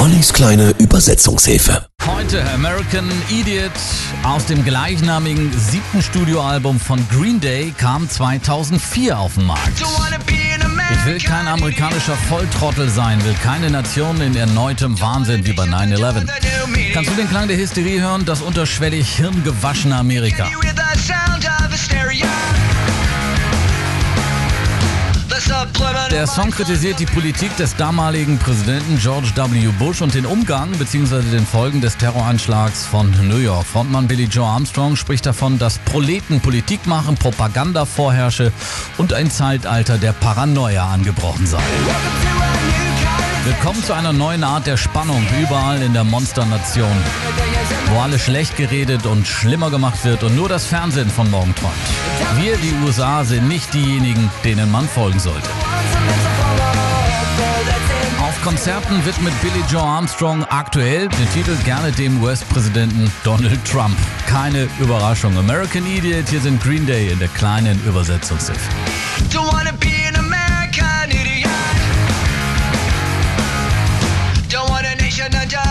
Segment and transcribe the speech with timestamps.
[0.00, 1.86] Ollis kleine Übersetzungshilfe.
[2.06, 3.70] Heute American Idiot
[4.22, 9.82] aus dem gleichnamigen siebten Studioalbum von Green Day kam 2004 auf den Markt.
[10.94, 16.26] Ich will kein amerikanischer Volltrottel sein, will keine Nation in erneutem Wahnsinn wie bei 9-11.
[16.94, 18.24] Kannst du den Klang der Hysterie hören?
[18.24, 20.48] Das unterschwellig hirngewaschene Amerika.
[26.20, 29.68] Der Song kritisiert die Politik des damaligen Präsidenten George W.
[29.78, 31.22] Bush und den Umgang bzw.
[31.22, 33.64] den Folgen des Terroranschlags von New York.
[33.64, 38.52] Frontmann Billy Joe Armstrong spricht davon, dass Proleten Politik machen, Propaganda vorherrsche
[38.98, 41.62] und ein Zeitalter der Paranoia angebrochen sei.
[43.44, 46.98] Willkommen zu einer neuen Art der Spannung überall in der Monsternation,
[47.90, 51.74] wo alles schlecht geredet und schlimmer gemacht wird und nur das Fernsehen von morgen träumt.
[52.36, 55.48] Wir, die USA, sind nicht diejenigen, denen man folgen sollte.
[58.20, 63.96] Auf Konzerten widmet Billy Joe Armstrong aktuell den Titel gerne dem US-Präsidenten Donald Trump.
[64.26, 65.36] Keine Überraschung.
[65.36, 68.70] American Idiot, hier sind Green Day in der kleinen Übersetzungshilfe.
[69.30, 69.72] Don't wanna
[75.10, 75.69] nation,